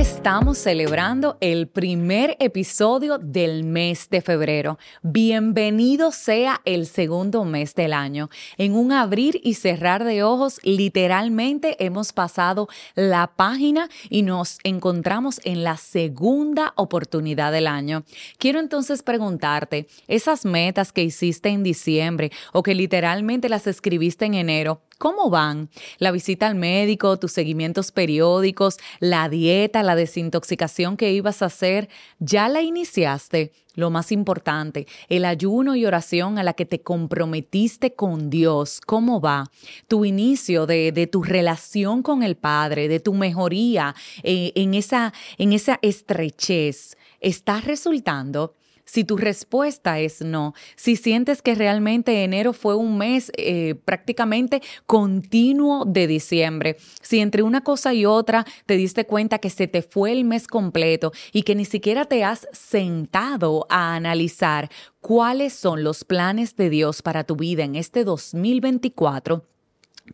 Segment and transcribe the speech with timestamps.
[0.00, 4.78] estamos celebrando el primer episodio del mes de febrero.
[5.02, 8.30] Bienvenido sea el segundo mes del año.
[8.56, 15.38] En un abrir y cerrar de ojos, literalmente hemos pasado la página y nos encontramos
[15.44, 18.04] en la segunda oportunidad del año.
[18.38, 24.32] Quiero entonces preguntarte, esas metas que hiciste en diciembre o que literalmente las escribiste en
[24.32, 25.70] enero, ¿Cómo van?
[25.96, 31.88] La visita al médico, tus seguimientos periódicos, la dieta, la desintoxicación que ibas a hacer,
[32.18, 33.50] ¿ya la iniciaste?
[33.76, 39.22] Lo más importante, el ayuno y oración a la que te comprometiste con Dios, ¿cómo
[39.22, 39.50] va?
[39.88, 45.14] Tu inicio de, de tu relación con el Padre, de tu mejoría eh, en, esa,
[45.38, 48.54] en esa estrechez, ¿está resultando?
[48.90, 54.62] Si tu respuesta es no, si sientes que realmente enero fue un mes eh, prácticamente
[54.84, 59.82] continuo de diciembre, si entre una cosa y otra te diste cuenta que se te
[59.82, 64.68] fue el mes completo y que ni siquiera te has sentado a analizar
[65.00, 69.44] cuáles son los planes de Dios para tu vida en este 2024,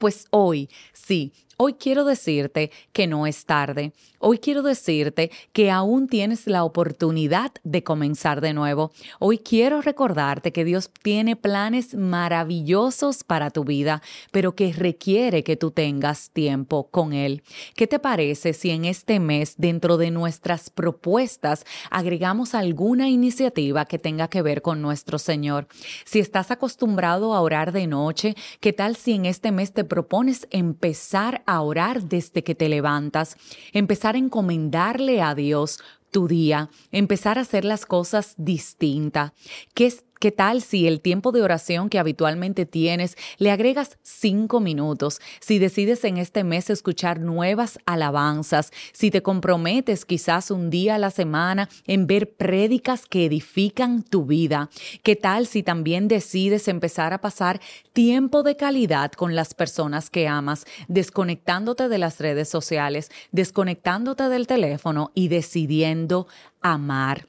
[0.00, 3.92] pues hoy sí Hoy quiero decirte que no es tarde.
[4.18, 8.90] Hoy quiero decirte que aún tienes la oportunidad de comenzar de nuevo.
[9.20, 14.02] Hoy quiero recordarte que Dios tiene planes maravillosos para tu vida,
[14.32, 17.42] pero que requiere que tú tengas tiempo con Él.
[17.76, 23.98] ¿Qué te parece si en este mes, dentro de nuestras propuestas, agregamos alguna iniciativa que
[23.98, 25.68] tenga que ver con nuestro Señor?
[26.04, 30.48] Si estás acostumbrado a orar de noche, ¿qué tal si en este mes te propones
[30.50, 33.36] empezar a orar desde que te levantas,
[33.72, 39.32] empezar a encomendarle a Dios tu día, empezar a hacer las cosas distintas.
[39.74, 39.92] ¿Qué,
[40.24, 45.20] ¿Qué tal si el tiempo de oración que habitualmente tienes le agregas cinco minutos?
[45.38, 50.98] Si decides en este mes escuchar nuevas alabanzas, si te comprometes quizás un día a
[50.98, 54.70] la semana en ver prédicas que edifican tu vida.
[55.02, 57.60] ¿Qué tal si también decides empezar a pasar
[57.92, 64.46] tiempo de calidad con las personas que amas, desconectándote de las redes sociales, desconectándote del
[64.46, 66.28] teléfono y decidiendo
[66.62, 67.26] amar?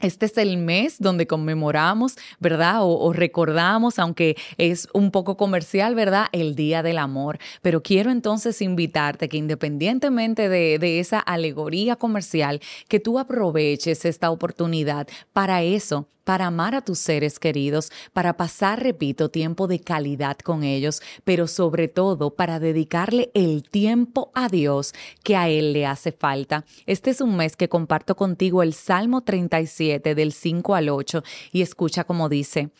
[0.00, 2.78] Este es el mes donde conmemoramos, ¿verdad?
[2.82, 6.26] O, recordamos, aunque es un poco comercial, ¿verdad?
[6.30, 7.38] El Día del Amor.
[7.62, 14.30] Pero quiero entonces invitarte que independientemente de, de esa alegoría comercial, que tú aproveches esta
[14.30, 20.36] oportunidad para eso, para amar a tus seres queridos, para pasar, repito, tiempo de calidad
[20.36, 24.92] con ellos, pero sobre todo para dedicarle el tiempo a Dios
[25.22, 26.66] que a Él le hace falta.
[26.84, 31.22] Este es un mes que comparto contigo el Salmo 37 del 5 al 8
[31.52, 32.70] y escucha como dice,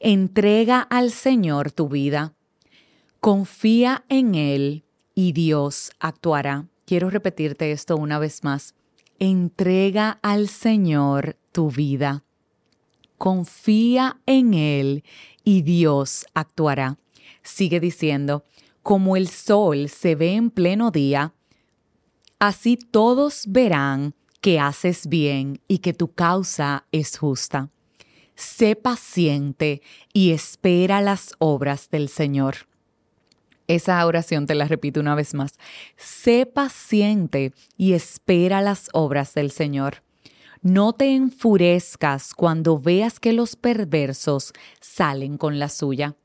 [0.00, 2.34] entrega al Señor tu vida,
[3.20, 4.84] confía en Él
[5.14, 6.66] y Dios actuará.
[6.86, 8.74] Quiero repetirte esto una vez más.
[9.18, 12.24] Entrega al Señor tu vida
[13.24, 15.02] confía en Él
[15.44, 16.98] y Dios actuará.
[17.42, 18.44] Sigue diciendo,
[18.82, 21.32] como el sol se ve en pleno día,
[22.38, 27.70] así todos verán que haces bien y que tu causa es justa.
[28.34, 29.80] Sé paciente
[30.12, 32.68] y espera las obras del Señor.
[33.68, 35.54] Esa oración te la repito una vez más.
[35.96, 40.02] Sé paciente y espera las obras del Señor.
[40.60, 46.16] No te enfurezcas cuando veas que los perversos salen con la suya.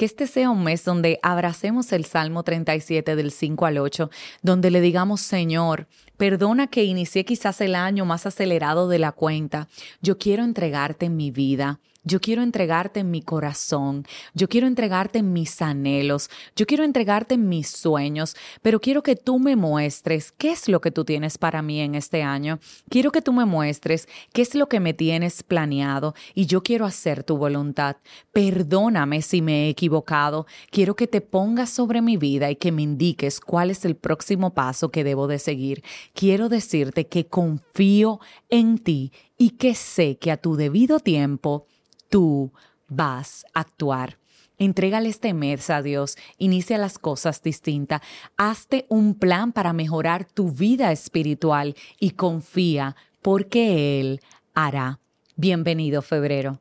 [0.00, 4.08] Que este sea un mes donde abracemos el Salmo 37 del 5 al 8,
[4.40, 9.68] donde le digamos, Señor, perdona que inicié quizás el año más acelerado de la cuenta.
[10.00, 11.80] Yo quiero entregarte mi vida.
[12.02, 18.34] Yo quiero entregarte mi corazón, yo quiero entregarte mis anhelos, yo quiero entregarte mis sueños,
[18.62, 21.94] pero quiero que tú me muestres qué es lo que tú tienes para mí en
[21.94, 22.58] este año.
[22.88, 26.86] Quiero que tú me muestres qué es lo que me tienes planeado y yo quiero
[26.86, 27.96] hacer tu voluntad.
[28.32, 30.46] Perdóname si me he equivocado.
[30.70, 34.54] Quiero que te pongas sobre mi vida y que me indiques cuál es el próximo
[34.54, 35.84] paso que debo de seguir.
[36.14, 41.66] Quiero decirte que confío en ti y que sé que a tu debido tiempo
[42.10, 42.52] tú
[42.88, 44.18] vas a actuar.
[44.58, 48.02] Entrégale este mes a Dios, inicia las cosas distintas,
[48.36, 54.20] hazte un plan para mejorar tu vida espiritual y confía porque Él
[54.52, 55.00] hará.
[55.36, 56.60] Bienvenido febrero.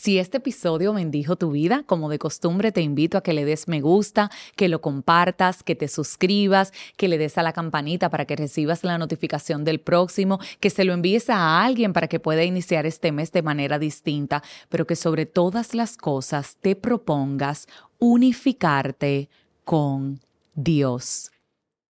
[0.00, 3.68] Si este episodio bendijo tu vida, como de costumbre te invito a que le des
[3.68, 8.24] me gusta, que lo compartas, que te suscribas, que le des a la campanita para
[8.24, 12.44] que recibas la notificación del próximo, que se lo envíes a alguien para que pueda
[12.44, 17.68] iniciar este mes de manera distinta, pero que sobre todas las cosas te propongas
[17.98, 19.28] unificarte
[19.66, 20.18] con
[20.54, 21.30] Dios.